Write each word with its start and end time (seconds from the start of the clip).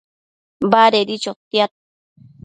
Badedi 0.71 1.15
chotiad 1.23 1.71